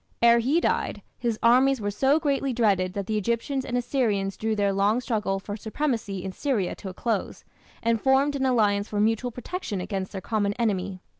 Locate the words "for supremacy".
5.39-6.23